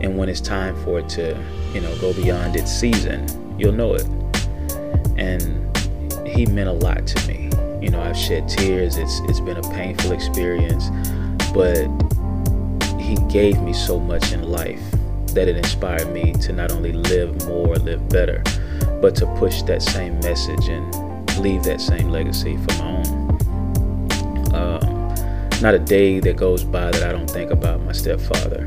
And 0.03 0.17
when 0.17 0.27
it's 0.27 0.41
time 0.41 0.75
for 0.83 0.99
it 0.99 1.07
to, 1.09 1.39
you 1.73 1.81
know, 1.81 1.95
go 1.99 2.13
beyond 2.13 2.55
its 2.55 2.71
season, 2.71 3.27
you'll 3.59 3.73
know 3.73 3.93
it. 3.93 4.05
And 5.17 5.77
he 6.27 6.47
meant 6.47 6.67
a 6.67 6.73
lot 6.73 7.05
to 7.05 7.27
me. 7.27 7.51
You 7.79 7.91
know, 7.91 8.01
I've 8.01 8.17
shed 8.17 8.49
tears. 8.49 8.97
It's 8.97 9.19
it's 9.25 9.39
been 9.39 9.57
a 9.57 9.73
painful 9.73 10.11
experience, 10.11 10.89
but 11.53 11.87
he 12.99 13.15
gave 13.29 13.61
me 13.61 13.73
so 13.73 13.99
much 13.99 14.31
in 14.33 14.43
life 14.43 14.81
that 15.27 15.47
it 15.47 15.57
inspired 15.57 16.11
me 16.11 16.33
to 16.33 16.53
not 16.53 16.71
only 16.71 16.91
live 16.91 17.47
more, 17.47 17.75
live 17.75 18.09
better, 18.09 18.41
but 18.99 19.15
to 19.17 19.27
push 19.37 19.61
that 19.63 19.81
same 19.81 20.19
message 20.21 20.67
and 20.69 21.12
leave 21.37 21.63
that 21.63 21.81
same 21.81 22.09
legacy 22.09 22.57
for 22.57 22.83
my 22.83 22.87
own. 22.87 23.13
Um, 24.53 25.15
not 25.61 25.73
a 25.73 25.79
day 25.79 26.19
that 26.19 26.35
goes 26.35 26.63
by 26.63 26.91
that 26.91 27.03
I 27.03 27.11
don't 27.11 27.29
think 27.29 27.51
about 27.51 27.81
my 27.81 27.91
stepfather, 27.91 28.65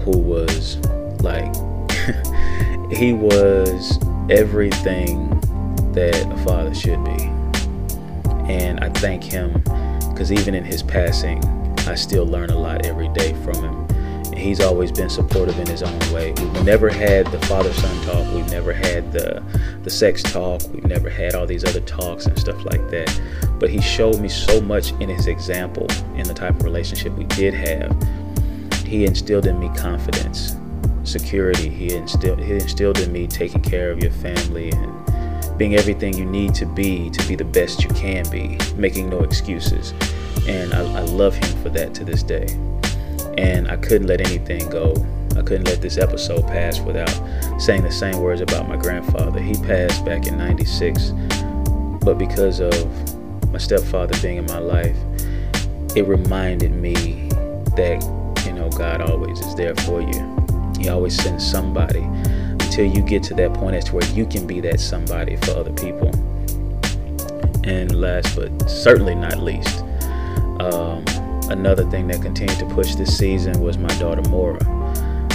who 0.00 0.16
was 0.16 0.76
like, 1.20 1.54
he 2.92 3.12
was 3.12 3.98
everything 4.30 5.30
that 5.92 6.30
a 6.30 6.36
father 6.44 6.74
should 6.74 7.02
be. 7.04 7.30
And 8.52 8.80
I 8.80 8.90
thank 8.90 9.24
him 9.24 9.62
because 10.10 10.30
even 10.32 10.54
in 10.54 10.64
his 10.64 10.82
passing, 10.82 11.44
I 11.88 11.94
still 11.94 12.26
learn 12.26 12.50
a 12.50 12.58
lot 12.58 12.86
every 12.86 13.08
day 13.08 13.32
from 13.42 13.62
him. 13.62 13.85
He's 14.36 14.60
always 14.60 14.92
been 14.92 15.08
supportive 15.08 15.58
in 15.58 15.66
his 15.66 15.82
own 15.82 15.98
way. 16.12 16.32
We've 16.32 16.64
never 16.64 16.88
had 16.88 17.26
the 17.28 17.38
father 17.46 17.72
son 17.72 18.06
talk. 18.06 18.34
We've 18.34 18.50
never 18.50 18.72
had 18.72 19.12
the, 19.12 19.42
the 19.82 19.90
sex 19.90 20.22
talk. 20.22 20.62
We've 20.72 20.84
never 20.84 21.10
had 21.10 21.34
all 21.34 21.46
these 21.46 21.64
other 21.64 21.80
talks 21.80 22.26
and 22.26 22.38
stuff 22.38 22.64
like 22.64 22.88
that. 22.90 23.20
But 23.58 23.70
he 23.70 23.80
showed 23.80 24.20
me 24.20 24.28
so 24.28 24.60
much 24.60 24.92
in 24.92 25.08
his 25.08 25.26
example 25.26 25.86
in 26.14 26.24
the 26.24 26.34
type 26.34 26.56
of 26.56 26.64
relationship 26.64 27.12
we 27.14 27.24
did 27.24 27.54
have. 27.54 27.96
He 28.84 29.04
instilled 29.04 29.46
in 29.46 29.58
me 29.58 29.68
confidence, 29.76 30.56
security. 31.04 31.68
He 31.68 31.94
instilled, 31.94 32.40
he 32.40 32.52
instilled 32.52 32.98
in 32.98 33.12
me 33.12 33.26
taking 33.26 33.62
care 33.62 33.90
of 33.90 34.00
your 34.00 34.12
family 34.12 34.70
and 34.70 35.58
being 35.58 35.74
everything 35.74 36.16
you 36.16 36.26
need 36.26 36.54
to 36.54 36.66
be 36.66 37.08
to 37.10 37.26
be 37.26 37.34
the 37.34 37.44
best 37.44 37.82
you 37.82 37.88
can 37.90 38.28
be, 38.30 38.58
making 38.76 39.08
no 39.08 39.20
excuses 39.20 39.94
and 40.48 40.72
I, 40.74 40.80
I 40.80 41.00
love 41.00 41.34
him 41.34 41.62
for 41.62 41.70
that 41.70 41.94
to 41.94 42.04
this 42.04 42.22
day. 42.22 42.46
And 43.38 43.68
I 43.68 43.76
couldn't 43.76 44.06
let 44.06 44.20
anything 44.20 44.68
go. 44.70 44.94
I 45.36 45.42
couldn't 45.42 45.64
let 45.64 45.82
this 45.82 45.98
episode 45.98 46.46
pass 46.46 46.80
without 46.80 47.10
saying 47.60 47.82
the 47.82 47.92
same 47.92 48.20
words 48.20 48.40
about 48.40 48.68
my 48.68 48.76
grandfather. 48.76 49.40
He 49.40 49.54
passed 49.54 50.04
back 50.04 50.26
in 50.26 50.38
96, 50.38 51.10
but 52.02 52.14
because 52.14 52.60
of 52.60 53.52
my 53.52 53.58
stepfather 53.58 54.18
being 54.22 54.38
in 54.38 54.46
my 54.46 54.58
life, 54.58 54.96
it 55.94 56.06
reminded 56.06 56.72
me 56.72 57.28
that, 57.76 58.02
you 58.46 58.52
know, 58.52 58.70
God 58.70 59.02
always 59.02 59.40
is 59.40 59.54
there 59.54 59.74
for 59.74 60.00
you. 60.00 60.72
He 60.78 60.88
always 60.88 61.16
sends 61.16 61.48
somebody 61.48 62.02
until 62.02 62.86
you 62.86 63.02
get 63.02 63.22
to 63.24 63.34
that 63.34 63.54
point 63.54 63.76
as 63.76 63.84
to 63.84 63.94
where 63.94 64.10
you 64.10 64.26
can 64.26 64.46
be 64.46 64.60
that 64.60 64.80
somebody 64.80 65.36
for 65.36 65.52
other 65.52 65.72
people. 65.72 66.08
And 67.64 67.98
last 67.98 68.36
but 68.36 68.70
certainly 68.70 69.14
not 69.14 69.38
least, 69.38 69.80
um, 70.60 71.04
another 71.48 71.88
thing 71.90 72.06
that 72.08 72.22
continued 72.22 72.58
to 72.58 72.66
push 72.66 72.94
this 72.94 73.16
season 73.16 73.60
was 73.60 73.78
my 73.78 73.88
daughter 73.98 74.22
Mora. 74.28 74.64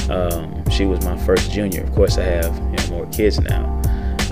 Um, 0.09 0.69
she 0.69 0.85
was 0.85 1.03
my 1.05 1.17
first 1.25 1.51
junior. 1.51 1.83
Of 1.83 1.93
course, 1.93 2.17
I 2.17 2.23
have 2.23 2.55
you 2.55 2.89
know, 2.89 2.97
more 2.97 3.05
kids 3.07 3.39
now. 3.39 3.81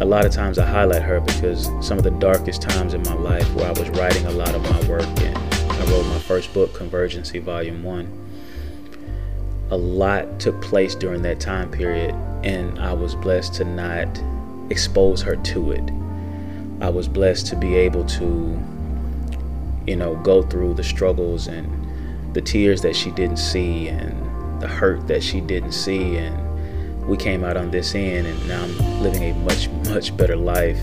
A 0.01 0.05
lot 0.05 0.25
of 0.25 0.31
times 0.31 0.57
I 0.57 0.65
highlight 0.65 1.01
her 1.01 1.19
because 1.19 1.69
some 1.81 1.98
of 1.98 2.03
the 2.03 2.12
darkest 2.12 2.62
times 2.62 2.93
in 2.93 3.01
my 3.03 3.13
life 3.13 3.53
where 3.53 3.67
I 3.67 3.71
was 3.71 3.89
writing 3.91 4.25
a 4.25 4.31
lot 4.31 4.55
of 4.55 4.62
my 4.63 4.88
work 4.88 5.07
and 5.21 5.38
I 5.38 5.91
wrote 5.91 6.05
my 6.07 6.19
first 6.19 6.53
book, 6.53 6.74
Convergency 6.74 7.39
Volume 7.39 7.83
1. 7.83 8.29
A 9.71 9.77
lot 9.77 10.39
took 10.39 10.62
place 10.62 10.95
during 10.95 11.21
that 11.21 11.39
time 11.39 11.69
period, 11.69 12.15
and 12.43 12.79
I 12.79 12.93
was 12.93 13.13
blessed 13.15 13.53
to 13.55 13.65
not 13.65 14.07
expose 14.69 15.21
her 15.21 15.36
to 15.36 15.71
it. 15.71 15.91
I 16.81 16.89
was 16.89 17.07
blessed 17.07 17.48
to 17.48 17.55
be 17.55 17.75
able 17.75 18.05
to 18.05 18.57
you 19.89 19.96
know, 19.96 20.15
go 20.17 20.43
through 20.43 20.75
the 20.75 20.84
struggles 20.84 21.48
and 21.48 22.36
the 22.36 22.41
tears 22.41 22.79
that 22.84 22.96
she 22.96 23.10
didn't 23.10 23.38
see 23.38 23.88
and 23.88 24.62
the 24.62 24.67
hurt 24.67 25.08
that 25.08 25.24
she 25.24 25.41
didn't 25.41 25.72
see. 25.72 26.17
And 26.17 27.08
we 27.08 27.17
came 27.17 27.43
out 27.43 27.58
on 27.58 27.72
this 27.72 27.96
end, 27.96 28.27
and 28.27 28.48
now 28.48 28.62
I'm 28.62 29.01
living 29.01 29.24
a 29.24 29.34
much, 29.39 29.67
much 29.89 30.15
better 30.15 30.36
life. 30.36 30.79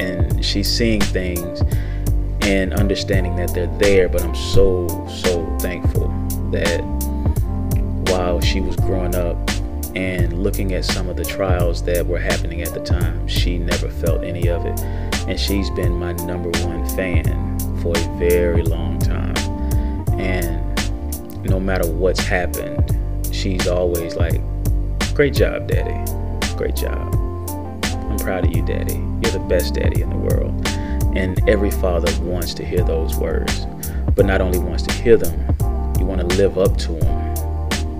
And 0.00 0.44
she's 0.44 0.68
seeing 0.68 1.00
things 1.00 1.62
and 2.40 2.74
understanding 2.74 3.36
that 3.36 3.54
they're 3.54 3.72
there. 3.78 4.08
But 4.08 4.22
I'm 4.22 4.34
so, 4.34 4.88
so 5.08 5.46
thankful 5.60 6.08
that 6.50 6.80
while 8.10 8.40
she 8.40 8.60
was 8.60 8.74
growing 8.74 9.14
up 9.14 9.36
and 9.94 10.42
looking 10.42 10.72
at 10.72 10.84
some 10.84 11.08
of 11.08 11.16
the 11.16 11.24
trials 11.24 11.80
that 11.84 12.04
were 12.04 12.18
happening 12.18 12.62
at 12.62 12.74
the 12.74 12.80
time, 12.80 13.28
she 13.28 13.56
never 13.56 13.88
felt 13.88 14.24
any 14.24 14.48
of 14.48 14.66
it. 14.66 15.07
And 15.28 15.38
she's 15.38 15.68
been 15.68 15.92
my 15.92 16.12
number 16.14 16.48
one 16.64 16.88
fan 16.96 17.58
for 17.82 17.92
a 17.94 18.18
very 18.18 18.62
long 18.62 18.98
time. 18.98 19.36
And 20.18 21.44
no 21.44 21.60
matter 21.60 21.86
what's 21.86 22.20
happened, 22.20 22.98
she's 23.30 23.68
always 23.68 24.16
like, 24.16 24.40
Great 25.14 25.34
job, 25.34 25.68
Daddy. 25.68 25.94
Great 26.56 26.76
job. 26.76 27.14
I'm 28.10 28.16
proud 28.16 28.46
of 28.46 28.56
you, 28.56 28.64
Daddy. 28.64 28.94
You're 28.94 29.32
the 29.32 29.44
best 29.48 29.74
daddy 29.74 30.00
in 30.00 30.08
the 30.08 30.16
world. 30.16 30.66
And 31.14 31.46
every 31.46 31.72
father 31.72 32.10
wants 32.22 32.54
to 32.54 32.64
hear 32.64 32.82
those 32.82 33.16
words, 33.16 33.66
but 34.14 34.24
not 34.24 34.40
only 34.40 34.58
wants 34.58 34.84
to 34.84 34.94
hear 34.94 35.16
them, 35.18 35.38
you 35.98 36.06
want 36.06 36.20
to 36.20 36.36
live 36.36 36.56
up 36.56 36.76
to 36.78 36.92
them 36.92 37.36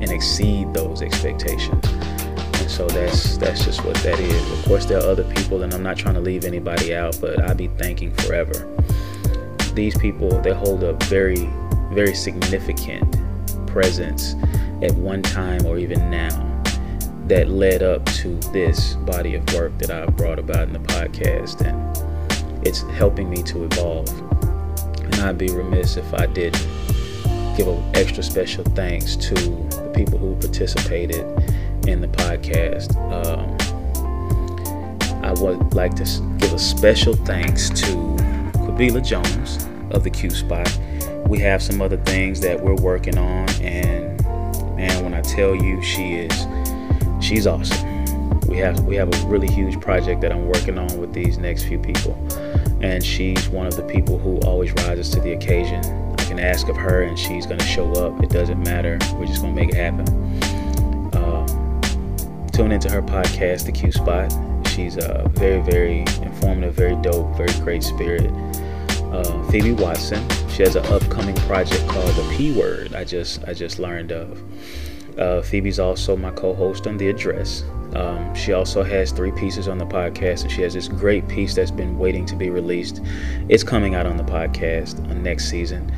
and 0.01 0.11
exceed 0.11 0.73
those 0.73 1.03
expectations. 1.03 1.85
So 2.79 2.87
that's 2.87 3.37
that's 3.37 3.65
just 3.65 3.85
what 3.85 3.97
that 3.97 4.19
is. 4.19 4.59
Of 4.59 4.65
course, 4.65 4.87
there 4.87 4.99
are 4.99 5.11
other 5.11 5.25
people, 5.35 5.63
and 5.65 5.75
I'm 5.75 5.83
not 5.83 5.99
trying 5.99 6.15
to 6.15 6.21
leave 6.21 6.45
anybody 6.45 6.95
out, 6.95 7.19
but 7.21 7.43
I'd 7.43 7.57
be 7.57 7.67
thanking 7.67 8.13
forever 8.15 8.67
these 9.79 9.97
people 9.99 10.29
they 10.41 10.53
hold 10.53 10.83
a 10.83 10.93
very 11.05 11.49
very 11.93 12.13
significant 12.13 13.17
presence 13.69 14.35
at 14.83 14.93
one 14.95 15.23
time 15.23 15.65
or 15.67 15.79
even 15.79 16.11
now 16.11 16.35
that 17.29 17.49
led 17.49 17.81
up 17.81 18.05
to 18.07 18.35
this 18.53 18.95
body 18.95 19.37
of 19.37 19.55
work 19.55 19.79
that 19.79 19.93
I've 19.93 20.17
brought 20.17 20.41
about 20.41 20.67
in 20.67 20.73
the 20.73 20.81
podcast 20.81 21.61
and 21.65 22.67
it's 22.67 22.81
helping 22.99 23.31
me 23.31 23.41
to 23.45 23.63
evolve 23.63 24.09
and 25.05 25.15
I'd 25.17 25.39
be 25.39 25.49
remiss 25.49 25.97
if 25.97 26.13
I 26.13 26.27
didn't 26.27 26.67
give 27.57 27.69
an 27.69 27.81
extra 27.95 28.25
special 28.25 28.65
thanks 28.65 29.15
to 29.15 29.35
the 29.35 29.93
people 29.95 30.19
who 30.19 30.35
participated 30.41 31.25
in 31.89 32.01
the 32.03 32.09
podcast 32.09 32.95
um, 33.13 33.57
I 35.25 35.33
would 35.33 35.75
like 35.75 35.95
to 35.97 36.05
give 36.39 36.53
a 36.53 36.59
special 36.59 37.15
thanks 37.15 37.69
to 37.71 37.93
Quabila 38.55 39.05
Jones 39.05 39.67
of 39.91 40.05
the 40.05 40.11
Q 40.11 40.31
Spot. 40.31 40.79
We 41.27 41.39
have 41.41 41.63
some 41.63 41.83
other 41.83 41.97
things 41.99 42.41
that 42.41 42.59
we're 42.63 42.77
working 42.77 43.19
on, 43.19 43.49
and 43.61 44.23
man, 44.77 45.03
when 45.03 45.15
I 45.15 45.21
tell 45.23 45.55
you, 45.55 45.83
she 45.83 46.15
is, 46.15 46.47
she's 47.21 47.47
awesome. 47.47 48.05
We 48.47 48.57
have 48.59 48.85
we 48.85 48.97
have 48.97 49.13
a 49.13 49.27
really 49.27 49.49
huge 49.49 49.81
project 49.81 50.21
that 50.23 50.33
I'm 50.33 50.47
working 50.47 50.79
on 50.79 50.99
with 50.99 51.13
these 51.13 51.37
next 51.37 51.65
few 51.65 51.79
people, 51.79 52.15
and 52.81 53.05
she's 53.05 53.49
one 53.49 53.67
of 53.67 53.77
the 53.77 53.83
people 53.83 54.19
who 54.19 54.39
always 54.41 54.73
rises 54.73 55.11
to 55.11 55.21
the 55.21 55.33
occasion. 55.33 55.85
I 56.19 56.25
can 56.25 56.39
ask 56.39 56.69
of 56.69 56.77
her, 56.77 57.03
and 57.03 57.19
she's 57.19 57.47
gonna 57.47 57.63
show 57.65 57.93
up. 57.95 58.23
It 58.23 58.31
doesn't 58.31 58.63
matter. 58.63 58.99
We're 59.15 59.27
just 59.27 59.43
gonna 59.43 59.55
make 59.55 59.71
it 59.71 59.75
happen. 59.75 60.07
Uh, 62.59 62.63
tune 62.63 62.73
into 62.73 62.91
her 62.91 63.03
podcast, 63.03 63.67
The 63.67 63.73
Q 63.73 63.93
Spot. 63.93 64.33
She's 64.69 64.97
a 64.97 65.31
very, 65.35 65.61
very 65.63 66.01
informative, 66.23 66.75
very 66.75 66.97
dope, 66.97 67.37
very 67.37 67.53
great 67.61 67.85
spirit 67.85 68.33
uh, 69.13 69.43
Phoebe 69.45 69.73
Watson. 69.73 70.27
She 70.49 70.65
has 70.65 70.75
an 70.75 70.85
upcoming 70.87 71.37
project 71.37 71.87
called 71.87 72.13
The 72.17 72.35
P 72.37 72.59
Word. 72.59 72.95
I 72.95 73.05
just 73.05 73.45
I 73.47 73.55
just 73.55 73.79
learned 73.79 74.11
of. 74.11 74.43
Uh, 75.17 75.41
Phoebe's 75.43 75.79
also 75.79 76.17
my 76.17 76.31
co-host 76.33 76.87
on 76.87 76.97
The 76.97 77.09
Address. 77.09 77.63
Um, 77.95 78.35
she 78.35 78.53
also 78.53 78.83
has 78.83 79.13
three 79.13 79.33
pieces 79.33 79.69
on 79.69 79.79
the 79.79 79.87
podcast, 79.87 80.43
and 80.43 80.51
she 80.51 80.63
has 80.63 80.75
this 80.75 80.89
great 80.89 81.27
piece 81.29 81.55
that's 81.55 81.71
been 81.71 81.97
waiting 81.97 82.27
to 82.27 82.37
be 82.37 82.51
released. 82.51 83.01
It's 83.49 83.65
coming 83.65 83.95
out 83.95 84.07
on 84.07 84.17
the 84.17 84.25
podcast 84.25 84.99
on 85.09 85.23
next 85.23 85.49
season. 85.49 85.93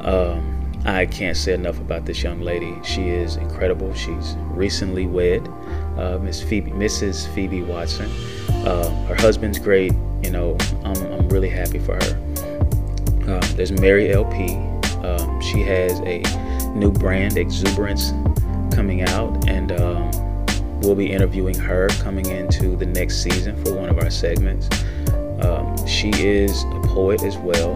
Um, 0.00 0.57
I 0.84 1.06
can't 1.06 1.36
say 1.36 1.54
enough 1.54 1.78
about 1.80 2.04
this 2.04 2.22
young 2.22 2.40
lady. 2.40 2.74
She 2.82 3.08
is 3.08 3.36
incredible. 3.36 3.92
She's 3.94 4.36
recently 4.50 5.06
wed, 5.06 5.46
uh, 5.96 6.18
Miss 6.22 6.42
Phoebe, 6.42 6.70
Mrs. 6.70 7.32
Phoebe 7.34 7.62
Watson. 7.62 8.10
Uh, 8.66 8.88
her 9.06 9.14
husband's 9.14 9.58
great 9.58 9.92
you 10.22 10.30
know, 10.30 10.56
I'm, 10.84 10.96
I'm 11.12 11.28
really 11.28 11.48
happy 11.48 11.78
for 11.78 11.94
her. 11.94 12.14
Um, 13.28 13.56
there's 13.56 13.72
Mary 13.72 14.12
LP. 14.12 14.56
Um, 15.04 15.40
she 15.40 15.62
has 15.62 16.00
a 16.00 16.22
new 16.74 16.90
brand, 16.90 17.36
Exuberance, 17.38 18.10
coming 18.74 19.02
out, 19.02 19.48
and 19.48 19.72
um, 19.72 20.10
we'll 20.80 20.94
be 20.94 21.10
interviewing 21.10 21.54
her 21.54 21.88
coming 22.00 22.26
into 22.26 22.76
the 22.76 22.86
next 22.86 23.22
season 23.22 23.62
for 23.64 23.74
one 23.74 23.88
of 23.88 23.98
our 23.98 24.10
segments. 24.10 24.68
Um, 25.40 25.76
she 25.86 26.10
is 26.14 26.64
a 26.64 26.80
poet 26.84 27.22
as 27.22 27.36
well, 27.38 27.74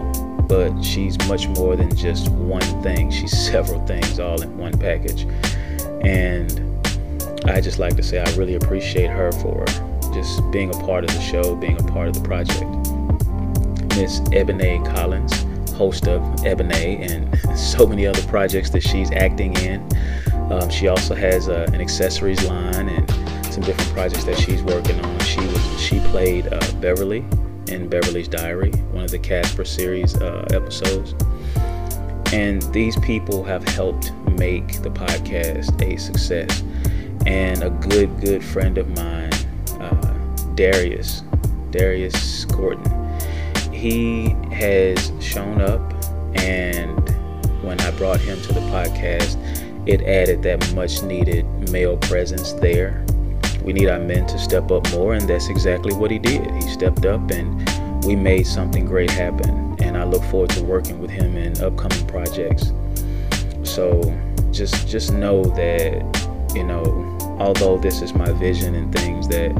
but 0.53 0.85
she's 0.85 1.17
much 1.27 1.47
more 1.47 1.75
than 1.75 1.95
just 1.95 2.29
one 2.29 2.61
thing. 2.83 3.09
She's 3.09 3.35
several 3.51 3.83
things 3.87 4.19
all 4.19 4.39
in 4.39 4.55
one 4.55 4.77
package. 4.77 5.23
And 6.03 6.51
I 7.45 7.59
just 7.59 7.79
like 7.79 7.95
to 7.95 8.03
say 8.03 8.19
I 8.19 8.35
really 8.35 8.53
appreciate 8.53 9.09
her 9.09 9.31
for 9.31 9.65
just 10.13 10.39
being 10.51 10.69
a 10.69 10.77
part 10.85 11.05
of 11.05 11.09
the 11.11 11.21
show, 11.21 11.55
being 11.55 11.79
a 11.79 11.91
part 11.91 12.07
of 12.07 12.13
the 12.13 12.21
project. 12.21 12.69
Miss 13.97 14.21
Ebony 14.31 14.79
Collins, 14.85 15.43
host 15.71 16.07
of 16.07 16.21
Ebony 16.45 16.97
and 17.01 17.35
so 17.57 17.87
many 17.87 18.05
other 18.05 18.21
projects 18.27 18.69
that 18.69 18.83
she's 18.83 19.11
acting 19.11 19.57
in. 19.57 19.81
Um, 20.51 20.69
she 20.69 20.87
also 20.87 21.15
has 21.15 21.49
uh, 21.49 21.65
an 21.73 21.81
accessories 21.81 22.43
line 22.47 22.89
and 22.89 23.09
some 23.51 23.63
different 23.63 23.91
projects 23.91 24.25
that 24.25 24.37
she's 24.37 24.61
working 24.61 25.03
on. 25.03 25.19
She 25.21 25.39
was 25.39 25.81
she 25.81 25.99
played 26.11 26.53
uh, 26.53 26.59
Beverly 26.73 27.25
in 27.73 27.89
Beverly's 27.89 28.27
Diary, 28.27 28.71
one 28.91 29.03
of 29.03 29.11
the 29.11 29.19
Casper 29.19 29.65
series 29.65 30.15
uh, 30.15 30.47
episodes. 30.51 31.15
And 32.31 32.61
these 32.73 32.97
people 32.99 33.43
have 33.43 33.67
helped 33.67 34.13
make 34.37 34.81
the 34.81 34.89
podcast 34.89 35.81
a 35.81 35.97
success. 35.97 36.63
And 37.25 37.63
a 37.63 37.69
good, 37.69 38.19
good 38.21 38.43
friend 38.43 38.77
of 38.77 38.89
mine, 38.95 39.33
uh, 39.79 40.13
Darius, 40.55 41.23
Darius 41.71 42.45
Gordon, 42.45 42.85
he 43.71 44.29
has 44.51 45.11
shown 45.19 45.61
up. 45.61 45.81
And 46.35 47.09
when 47.63 47.79
I 47.81 47.91
brought 47.91 48.19
him 48.19 48.41
to 48.41 48.53
the 48.53 48.59
podcast, 48.61 49.37
it 49.87 50.01
added 50.01 50.43
that 50.43 50.73
much 50.75 51.01
needed 51.01 51.45
male 51.71 51.97
presence 51.97 52.53
there 52.53 53.02
we 53.63 53.73
need 53.73 53.87
our 53.87 53.99
men 53.99 54.27
to 54.27 54.37
step 54.37 54.71
up 54.71 54.89
more, 54.91 55.13
and 55.13 55.27
that's 55.27 55.47
exactly 55.47 55.93
what 55.93 56.11
he 56.11 56.19
did. 56.19 56.49
He 56.51 56.61
stepped 56.61 57.05
up, 57.05 57.31
and 57.31 58.05
we 58.05 58.15
made 58.15 58.45
something 58.45 58.85
great 58.85 59.09
happen. 59.09 59.75
And 59.81 59.97
I 59.97 60.03
look 60.03 60.23
forward 60.23 60.51
to 60.51 60.63
working 60.63 60.99
with 60.99 61.09
him 61.09 61.37
in 61.37 61.59
upcoming 61.61 62.05
projects. 62.07 62.71
So 63.63 64.01
just 64.51 64.87
just 64.87 65.13
know 65.13 65.43
that 65.43 66.03
you 66.55 66.63
know, 66.63 67.17
although 67.39 67.77
this 67.77 68.01
is 68.01 68.13
my 68.13 68.31
vision 68.33 68.75
and 68.75 68.93
things 68.93 69.27
that 69.29 69.51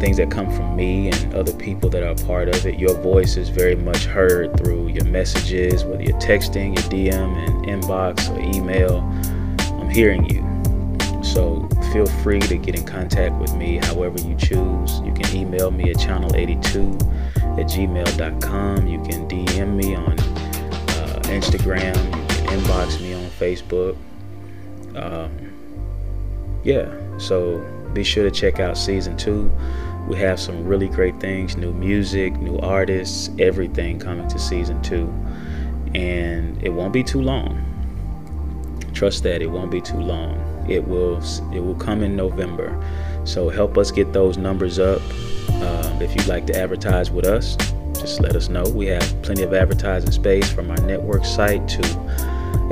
things 0.00 0.18
that 0.18 0.30
come 0.30 0.50
from 0.54 0.76
me 0.76 1.08
and 1.08 1.34
other 1.34 1.52
people 1.54 1.88
that 1.88 2.02
are 2.02 2.14
part 2.26 2.48
of 2.48 2.66
it, 2.66 2.78
your 2.78 2.94
voice 3.00 3.36
is 3.36 3.48
very 3.48 3.76
much 3.76 4.04
heard 4.04 4.56
through 4.58 4.88
your 4.88 5.04
messages, 5.04 5.84
whether 5.84 6.02
you're 6.02 6.18
texting, 6.18 6.76
your 6.76 6.90
DM 6.90 7.36
and 7.46 7.66
inbox 7.66 8.28
or 8.30 8.38
email. 8.40 8.98
I'm 9.80 9.88
hearing 9.88 10.28
you. 10.28 10.55
Feel 11.96 12.04
free 12.04 12.40
to 12.40 12.58
get 12.58 12.74
in 12.74 12.84
contact 12.84 13.34
with 13.36 13.54
me 13.54 13.78
however 13.78 14.20
you 14.20 14.36
choose. 14.36 15.00
You 15.00 15.14
can 15.14 15.34
email 15.34 15.70
me 15.70 15.88
at 15.88 15.96
channel82 15.96 17.58
at 17.58 17.64
gmail.com. 17.68 18.86
You 18.86 19.02
can 19.02 19.26
DM 19.26 19.74
me 19.74 19.94
on 19.94 20.12
uh, 20.12 21.22
Instagram. 21.24 21.96
You 21.96 22.44
can 22.44 22.60
inbox 22.60 23.00
me 23.00 23.14
on 23.14 23.24
Facebook. 23.30 23.96
Um, 24.94 25.30
yeah, 26.64 26.94
so 27.16 27.64
be 27.94 28.04
sure 28.04 28.24
to 28.24 28.30
check 28.30 28.60
out 28.60 28.76
season 28.76 29.16
two. 29.16 29.50
We 30.06 30.16
have 30.16 30.38
some 30.38 30.66
really 30.66 30.88
great 30.88 31.18
things 31.18 31.56
new 31.56 31.72
music, 31.72 32.36
new 32.36 32.58
artists, 32.58 33.30
everything 33.38 33.98
coming 33.98 34.28
to 34.28 34.38
season 34.38 34.82
two. 34.82 35.06
And 35.94 36.62
it 36.62 36.74
won't 36.74 36.92
be 36.92 37.02
too 37.02 37.22
long. 37.22 37.75
Trust 38.96 39.22
that 39.24 39.42
it 39.42 39.50
won't 39.50 39.70
be 39.70 39.80
too 39.80 40.00
long 40.00 40.56
it 40.68 40.86
will 40.86 41.20
it 41.52 41.60
will 41.60 41.74
come 41.74 42.02
in 42.02 42.16
November. 42.16 42.76
So 43.24 43.48
help 43.48 43.76
us 43.76 43.90
get 43.90 44.12
those 44.12 44.36
numbers 44.36 44.78
up. 44.78 45.00
Uh, 45.50 45.98
if 46.00 46.14
you'd 46.14 46.26
like 46.26 46.46
to 46.48 46.56
advertise 46.58 47.10
with 47.10 47.24
us, 47.24 47.56
just 47.94 48.20
let 48.20 48.36
us 48.36 48.48
know. 48.48 48.64
We 48.64 48.86
have 48.86 49.22
plenty 49.22 49.42
of 49.42 49.52
advertising 49.52 50.10
space 50.12 50.50
from 50.50 50.70
our 50.70 50.80
network 50.82 51.24
site 51.24 51.66
to 51.68 51.82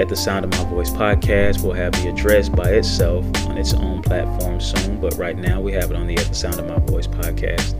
at 0.01 0.09
the 0.09 0.17
Sound 0.17 0.45
of 0.45 0.51
My 0.53 0.71
Voice 0.71 0.91
podcast. 0.91 1.63
We'll 1.63 1.73
have 1.73 1.93
the 1.93 2.09
address 2.09 2.49
by 2.49 2.71
itself 2.71 3.25
on 3.47 3.57
its 3.57 3.75
own 3.75 4.03
platform 4.03 4.61
soon, 4.61 5.01
but 5.01 5.15
right 5.17 5.37
now 5.37 5.61
we 5.61 5.73
have 5.73 5.91
it 5.91 5.97
on 5.97 6.07
the 6.07 6.17
At 6.17 6.27
the 6.27 6.35
Sound 6.35 6.59
of 6.59 6.67
My 6.67 6.79
Voice 6.79 7.07
podcast. 7.07 7.75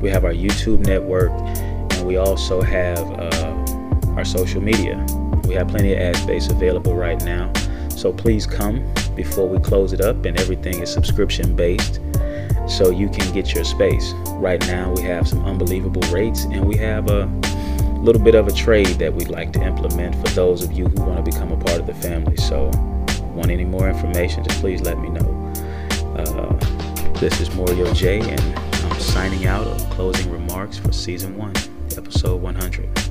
We 0.00 0.10
have 0.10 0.24
our 0.24 0.32
YouTube 0.32 0.86
network, 0.86 1.30
and 1.30 2.06
we 2.06 2.16
also 2.16 2.60
have 2.60 2.98
uh, 2.98 4.12
our 4.16 4.24
social 4.24 4.62
media. 4.62 5.04
We 5.44 5.54
have 5.54 5.68
plenty 5.68 5.92
of 5.92 6.00
ad 6.00 6.16
space 6.16 6.48
available 6.48 6.94
right 6.94 7.22
now. 7.24 7.52
So 7.96 8.12
please 8.12 8.46
come 8.46 8.92
before 9.14 9.48
we 9.48 9.58
close 9.58 9.92
it 9.92 10.00
up, 10.00 10.24
and 10.24 10.38
everything 10.38 10.80
is 10.80 10.92
subscription 10.92 11.54
based. 11.54 12.00
So 12.66 12.90
you 12.90 13.08
can 13.08 13.32
get 13.32 13.54
your 13.54 13.64
space. 13.64 14.12
Right 14.30 14.60
now, 14.66 14.92
we 14.92 15.02
have 15.02 15.28
some 15.28 15.44
unbelievable 15.44 16.02
rates, 16.12 16.44
and 16.44 16.66
we 16.66 16.76
have 16.78 17.10
a 17.10 17.26
little 18.00 18.22
bit 18.22 18.34
of 18.34 18.48
a 18.48 18.52
trade 18.52 18.98
that 18.98 19.12
we'd 19.12 19.28
like 19.28 19.52
to 19.54 19.62
implement 19.62 20.14
for 20.16 20.34
those 20.34 20.62
of 20.62 20.72
you 20.72 20.86
who 20.86 21.02
want 21.02 21.24
to 21.24 21.30
become 21.30 21.52
a 21.52 21.56
part 21.56 21.80
of 21.80 21.86
the 21.86 21.94
family. 21.94 22.36
So, 22.36 22.70
want 23.34 23.50
any 23.50 23.64
more 23.64 23.88
information, 23.88 24.44
just 24.44 24.60
please 24.60 24.80
let 24.82 24.98
me 24.98 25.08
know. 25.08 25.52
Uh, 26.16 27.14
this 27.18 27.40
is 27.40 27.54
Morio 27.54 27.92
J, 27.92 28.20
and 28.20 28.58
I'm 28.58 29.00
signing 29.00 29.46
out 29.46 29.66
of 29.66 29.78
closing 29.90 30.30
remarks 30.30 30.78
for 30.78 30.92
season 30.92 31.36
one, 31.36 31.54
episode 31.96 32.40
100. 32.40 33.03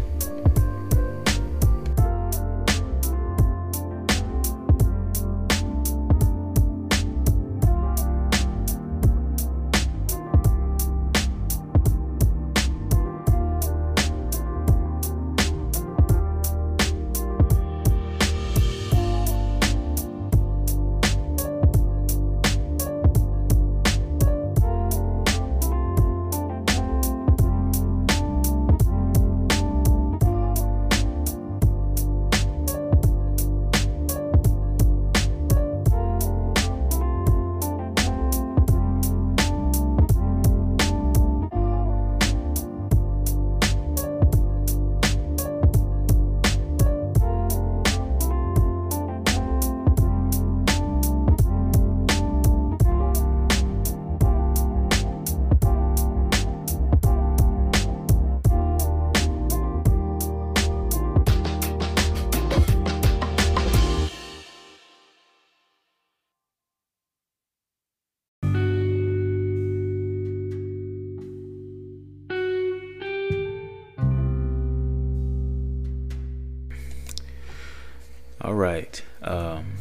All 78.44 78.56
right. 78.56 79.02
Um, 79.22 79.72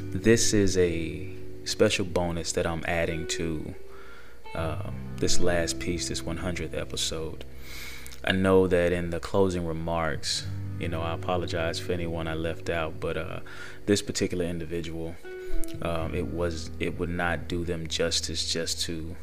this 0.00 0.52
is 0.52 0.76
a 0.76 1.30
special 1.64 2.04
bonus 2.04 2.50
that 2.52 2.66
I'm 2.66 2.82
adding 2.88 3.28
to 3.28 3.72
uh, 4.52 4.90
this 5.18 5.38
last 5.38 5.78
piece, 5.78 6.08
this 6.08 6.20
100th 6.22 6.76
episode. 6.76 7.44
I 8.24 8.32
know 8.32 8.66
that 8.66 8.92
in 8.92 9.10
the 9.10 9.20
closing 9.20 9.64
remarks, 9.64 10.44
you 10.80 10.88
know, 10.88 11.02
I 11.02 11.14
apologize 11.14 11.78
for 11.78 11.92
anyone 11.92 12.26
I 12.26 12.34
left 12.34 12.68
out, 12.68 12.98
but 12.98 13.16
uh, 13.16 13.40
this 13.86 14.02
particular 14.02 14.44
individual, 14.44 15.14
um, 15.80 16.12
it 16.12 16.26
was 16.26 16.72
it 16.80 16.98
would 16.98 17.10
not 17.10 17.46
do 17.46 17.64
them 17.64 17.86
justice 17.86 18.52
just 18.52 18.80
to 18.86 19.14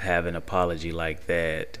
have 0.00 0.26
an 0.26 0.34
apology 0.34 0.90
like 0.90 1.26
that, 1.28 1.78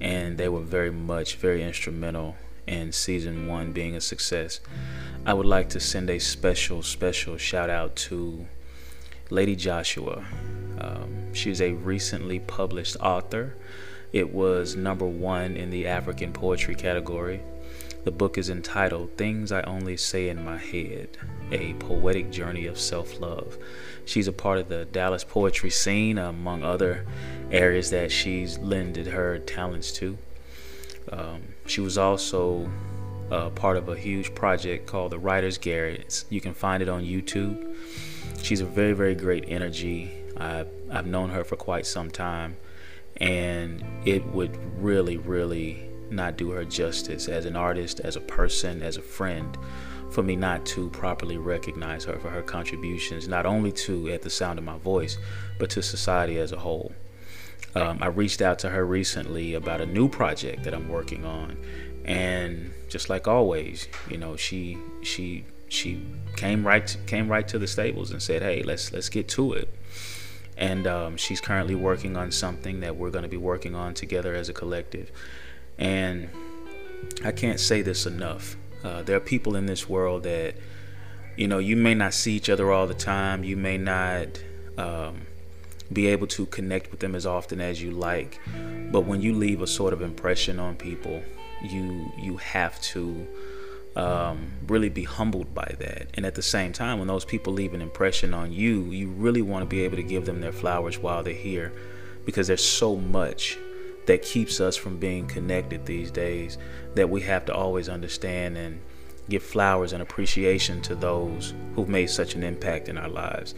and 0.00 0.38
they 0.38 0.48
were 0.48 0.62
very 0.62 0.90
much 0.90 1.36
very 1.36 1.62
instrumental 1.62 2.36
in 2.66 2.92
season 2.92 3.46
one 3.46 3.72
being 3.72 3.96
a 3.96 4.00
success. 4.00 4.60
I 5.26 5.34
would 5.34 5.46
like 5.46 5.68
to 5.70 5.80
send 5.80 6.08
a 6.10 6.18
special, 6.18 6.82
special 6.82 7.36
shout 7.36 7.68
out 7.68 7.96
to 7.96 8.46
Lady 9.30 9.56
Joshua. 9.56 10.24
Um, 10.80 11.34
she's 11.34 11.60
a 11.60 11.72
recently 11.72 12.38
published 12.38 12.96
author. 13.00 13.54
It 14.12 14.32
was 14.32 14.74
number 14.74 15.04
one 15.04 15.56
in 15.56 15.70
the 15.70 15.86
African 15.86 16.32
poetry 16.32 16.74
category. 16.74 17.40
The 18.04 18.10
book 18.10 18.38
is 18.38 18.48
entitled 18.48 19.18
Things 19.18 19.52
I 19.52 19.60
Only 19.62 19.98
Say 19.98 20.30
in 20.30 20.42
My 20.42 20.56
Head 20.56 21.18
A 21.52 21.74
Poetic 21.74 22.30
Journey 22.30 22.64
of 22.66 22.78
Self 22.78 23.20
Love. 23.20 23.58
She's 24.06 24.28
a 24.28 24.32
part 24.32 24.58
of 24.58 24.68
the 24.68 24.86
Dallas 24.86 25.24
poetry 25.24 25.68
scene, 25.68 26.16
among 26.16 26.62
other 26.62 27.04
areas 27.50 27.90
that 27.90 28.10
she's 28.10 28.56
lended 28.58 29.08
her 29.08 29.38
talents 29.38 29.92
to. 29.92 30.16
Um, 31.12 31.42
she 31.66 31.82
was 31.82 31.98
also 31.98 32.70
uh, 33.30 33.50
part 33.50 33.76
of 33.76 33.88
a 33.88 33.96
huge 33.96 34.34
project 34.34 34.86
called 34.86 35.12
the 35.12 35.18
Writers 35.18 35.58
Garret. 35.58 36.24
You 36.30 36.40
can 36.40 36.54
find 36.54 36.82
it 36.82 36.88
on 36.88 37.02
YouTube. 37.04 37.76
She's 38.42 38.60
a 38.60 38.64
very, 38.64 38.92
very 38.92 39.14
great 39.14 39.44
energy. 39.48 40.12
I've, 40.36 40.68
I've 40.90 41.06
known 41.06 41.30
her 41.30 41.44
for 41.44 41.56
quite 41.56 41.86
some 41.86 42.10
time, 42.10 42.56
and 43.16 43.84
it 44.04 44.24
would 44.26 44.56
really, 44.80 45.16
really 45.16 45.88
not 46.10 46.36
do 46.36 46.50
her 46.50 46.64
justice 46.64 47.28
as 47.28 47.44
an 47.44 47.56
artist, 47.56 48.00
as 48.00 48.16
a 48.16 48.20
person, 48.20 48.82
as 48.82 48.96
a 48.96 49.02
friend, 49.02 49.58
for 50.10 50.22
me 50.22 50.36
not 50.36 50.64
to 50.64 50.88
properly 50.90 51.36
recognize 51.36 52.04
her 52.04 52.18
for 52.18 52.30
her 52.30 52.42
contributions, 52.42 53.28
not 53.28 53.44
only 53.44 53.72
to 53.72 54.08
At 54.10 54.22
the 54.22 54.30
Sound 54.30 54.58
of 54.58 54.64
My 54.64 54.78
Voice, 54.78 55.18
but 55.58 55.68
to 55.70 55.82
society 55.82 56.38
as 56.38 56.52
a 56.52 56.58
whole. 56.58 56.92
Um, 57.74 57.98
I 58.00 58.06
reached 58.06 58.40
out 58.40 58.58
to 58.60 58.70
her 58.70 58.86
recently 58.86 59.54
about 59.54 59.80
a 59.80 59.86
new 59.86 60.08
project 60.08 60.64
that 60.64 60.72
I'm 60.72 60.88
working 60.88 61.24
on, 61.24 61.58
and 62.08 62.72
just 62.88 63.10
like 63.10 63.28
always, 63.28 63.86
you 64.08 64.16
know, 64.16 64.34
she 64.34 64.78
she 65.02 65.44
she 65.68 66.00
came 66.36 66.66
right 66.66 66.86
to, 66.86 66.98
came 67.00 67.28
right 67.28 67.46
to 67.46 67.58
the 67.58 67.66
stables 67.66 68.10
and 68.10 68.22
said, 68.22 68.40
"Hey, 68.40 68.62
let's 68.62 68.92
let's 68.94 69.10
get 69.10 69.28
to 69.28 69.52
it." 69.52 69.68
And 70.56 70.86
um, 70.86 71.16
she's 71.18 71.40
currently 71.40 71.74
working 71.74 72.16
on 72.16 72.32
something 72.32 72.80
that 72.80 72.96
we're 72.96 73.10
going 73.10 73.22
to 73.22 73.28
be 73.28 73.36
working 73.36 73.74
on 73.76 73.92
together 73.92 74.34
as 74.34 74.48
a 74.48 74.54
collective. 74.54 75.12
And 75.78 76.30
I 77.24 77.30
can't 77.30 77.60
say 77.60 77.82
this 77.82 78.06
enough. 78.06 78.56
Uh, 78.82 79.02
there 79.02 79.16
are 79.16 79.20
people 79.20 79.54
in 79.54 79.66
this 79.66 79.88
world 79.88 80.24
that, 80.24 80.54
you 81.36 81.46
know, 81.46 81.58
you 81.58 81.76
may 81.76 81.94
not 81.94 82.12
see 82.12 82.34
each 82.34 82.48
other 82.48 82.72
all 82.72 82.88
the 82.88 82.94
time. 82.94 83.44
You 83.44 83.56
may 83.56 83.78
not 83.78 84.42
um, 84.76 85.26
be 85.92 86.08
able 86.08 86.26
to 86.28 86.46
connect 86.46 86.90
with 86.90 86.98
them 86.98 87.14
as 87.14 87.24
often 87.24 87.60
as 87.60 87.80
you 87.80 87.92
like. 87.92 88.40
But 88.90 89.02
when 89.02 89.20
you 89.20 89.34
leave 89.34 89.62
a 89.62 89.66
sort 89.68 89.92
of 89.92 90.02
impression 90.02 90.58
on 90.58 90.74
people, 90.74 91.22
you 91.62 92.12
you 92.18 92.36
have 92.38 92.80
to 92.82 93.26
um, 93.96 94.52
really 94.68 94.88
be 94.88 95.02
humbled 95.04 95.52
by 95.54 95.74
that. 95.80 96.08
And 96.14 96.24
at 96.24 96.34
the 96.34 96.42
same 96.42 96.72
time, 96.72 96.98
when 96.98 97.08
those 97.08 97.24
people 97.24 97.52
leave 97.52 97.74
an 97.74 97.82
impression 97.82 98.32
on 98.32 98.52
you, 98.52 98.84
you 98.84 99.08
really 99.08 99.42
want 99.42 99.62
to 99.62 99.66
be 99.66 99.82
able 99.82 99.96
to 99.96 100.02
give 100.02 100.24
them 100.24 100.40
their 100.40 100.52
flowers 100.52 100.98
while 100.98 101.22
they're 101.22 101.34
here, 101.34 101.72
because 102.24 102.46
there's 102.46 102.64
so 102.64 102.96
much 102.96 103.58
that 104.06 104.22
keeps 104.22 104.60
us 104.60 104.76
from 104.76 104.98
being 104.98 105.26
connected 105.26 105.84
these 105.84 106.10
days 106.10 106.58
that 106.94 107.10
we 107.10 107.20
have 107.20 107.44
to 107.44 107.54
always 107.54 107.88
understand 107.88 108.56
and 108.56 108.80
give 109.28 109.42
flowers 109.42 109.92
and 109.92 110.00
appreciation 110.00 110.80
to 110.80 110.94
those 110.94 111.52
who've 111.74 111.88
made 111.88 112.08
such 112.08 112.34
an 112.34 112.42
impact 112.42 112.88
in 112.88 112.96
our 112.96 113.08
lives. 113.08 113.54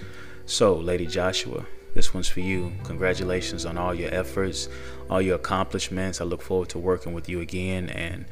So, 0.47 0.75
Lady 0.75 1.07
Joshua, 1.07 1.65
this 1.95 2.15
one's 2.15 2.29
for 2.29 2.41
you. 2.41 2.73
Congratulations 2.85 3.65
on 3.65 3.77
all 3.77 3.95
your 3.95 4.13
efforts, 4.13 4.69
all 5.09 5.21
your 5.21 5.37
accomplishments. 5.37 6.21
I 6.21 6.25
look 6.25 6.43
forward 6.43 6.69
to 6.71 6.79
working 6.79 7.13
with 7.13 7.29
you 7.29 7.41
again, 7.41 7.89
and 7.91 8.25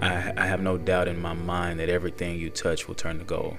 I, 0.00 0.32
I 0.36 0.46
have 0.46 0.60
no 0.60 0.78
doubt 0.78 1.08
in 1.08 1.20
my 1.20 1.34
mind 1.34 1.80
that 1.80 1.88
everything 1.88 2.38
you 2.38 2.50
touch 2.50 2.88
will 2.88 2.94
turn 2.94 3.18
to 3.18 3.24
gold. 3.24 3.58